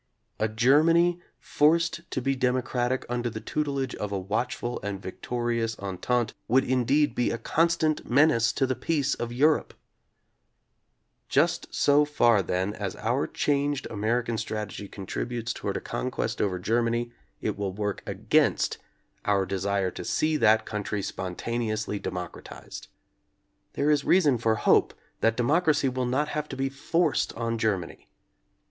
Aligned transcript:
A 0.39 0.47
Germany 0.47 1.21
forced 1.37 2.09
to 2.09 2.23
be 2.23 2.35
de 2.35 2.51
mocratic 2.51 3.05
un 3.07 3.21
der 3.21 3.29
the 3.29 3.39
tutelage 3.39 3.93
of 3.93 4.11
a 4.11 4.17
watchful 4.17 4.79
and 4.81 4.99
victorious 4.99 5.77
En 5.79 5.99
tente 5.99 6.33
would 6.47 6.63
indeed 6.63 7.13
be 7.13 7.29
a 7.29 7.37
constant 7.37 8.09
menace 8.09 8.51
to 8.53 8.65
the 8.65 8.73
peace 8.73 9.15
oPEurope] 9.19 9.73
JusTso 11.29 12.07
far 12.07 12.41
then 12.41 12.73
as 12.73 12.95
our 12.95 13.27
changed 13.27 13.85
American 13.91 14.39
strategy 14.39 14.87
contributes 14.87 15.53
toward 15.53 15.77
a 15.77 15.79
conquest 15.79 16.41
over 16.41 16.57
Germany, 16.57 17.11
it 17.39 17.55
will 17.55 17.71
work 17.71 18.01
against 18.07 18.79
our 19.25 19.45
desire 19.45 19.91
to 19.91 20.01
[8 20.01 20.03
4] 20.03 20.03
see 20.05 20.37
that 20.37 20.65
country 20.65 21.03
spontaneously 21.03 21.99
democratized. 21.99 22.87
There 23.73 23.91
is 23.91 24.03
reason 24.03 24.39
for 24.39 24.55
hope 24.55 24.95
that 25.19 25.37
democracy 25.37 25.89
will 25.89 26.07
not 26.07 26.29
have 26.29 26.49
to 26.49 26.57
be 26.57 26.69
forced 26.69 27.33
on 27.35 27.59
Germany. 27.59 28.09